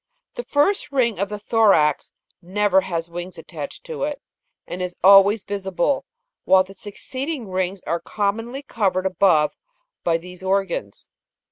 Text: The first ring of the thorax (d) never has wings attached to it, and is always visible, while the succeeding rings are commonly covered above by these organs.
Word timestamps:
The 0.33 0.43
first 0.43 0.91
ring 0.91 1.19
of 1.19 1.29
the 1.29 1.37
thorax 1.37 2.07
(d) 2.09 2.15
never 2.49 2.81
has 2.81 3.07
wings 3.07 3.37
attached 3.37 3.83
to 3.83 4.01
it, 4.01 4.19
and 4.65 4.81
is 4.81 4.95
always 5.03 5.43
visible, 5.43 6.05
while 6.43 6.63
the 6.63 6.73
succeeding 6.73 7.47
rings 7.51 7.81
are 7.85 7.99
commonly 7.99 8.63
covered 8.63 9.05
above 9.05 9.51
by 10.03 10.17
these 10.17 10.41
organs. 10.41 11.11